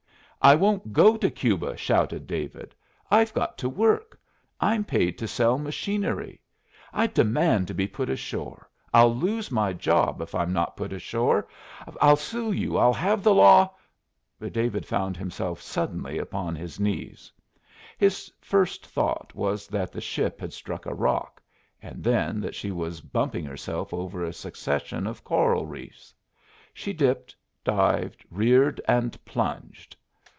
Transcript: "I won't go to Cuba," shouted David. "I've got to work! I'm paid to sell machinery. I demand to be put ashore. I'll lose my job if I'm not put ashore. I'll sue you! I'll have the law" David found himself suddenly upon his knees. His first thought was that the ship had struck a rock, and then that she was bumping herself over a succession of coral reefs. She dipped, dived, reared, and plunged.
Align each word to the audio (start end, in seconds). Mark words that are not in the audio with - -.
"I 0.43 0.55
won't 0.55 0.91
go 0.91 1.17
to 1.17 1.29
Cuba," 1.29 1.77
shouted 1.77 2.25
David. 2.25 2.73
"I've 3.11 3.31
got 3.31 3.59
to 3.59 3.69
work! 3.69 4.19
I'm 4.59 4.83
paid 4.83 5.15
to 5.19 5.27
sell 5.27 5.59
machinery. 5.59 6.41
I 6.91 7.05
demand 7.05 7.67
to 7.67 7.75
be 7.75 7.85
put 7.87 8.09
ashore. 8.09 8.67
I'll 8.91 9.13
lose 9.15 9.51
my 9.51 9.71
job 9.71 10.19
if 10.19 10.33
I'm 10.33 10.51
not 10.51 10.75
put 10.75 10.93
ashore. 10.93 11.47
I'll 12.01 12.15
sue 12.15 12.51
you! 12.51 12.75
I'll 12.77 12.91
have 12.95 13.21
the 13.21 13.35
law" 13.35 13.75
David 14.51 14.83
found 14.83 15.15
himself 15.15 15.61
suddenly 15.61 16.17
upon 16.17 16.55
his 16.55 16.79
knees. 16.79 17.31
His 17.99 18.33
first 18.41 18.83
thought 18.83 19.35
was 19.35 19.67
that 19.67 19.91
the 19.91 20.01
ship 20.01 20.39
had 20.41 20.53
struck 20.53 20.87
a 20.87 20.95
rock, 20.95 21.39
and 21.83 22.03
then 22.03 22.41
that 22.41 22.55
she 22.55 22.71
was 22.71 22.99
bumping 22.99 23.45
herself 23.45 23.93
over 23.93 24.23
a 24.23 24.33
succession 24.33 25.05
of 25.05 25.23
coral 25.23 25.67
reefs. 25.67 26.15
She 26.73 26.93
dipped, 26.93 27.35
dived, 27.63 28.25
reared, 28.31 28.81
and 28.87 29.23
plunged. 29.23 29.95